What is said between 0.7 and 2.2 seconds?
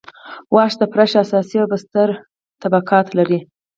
د فرش اساس او بستر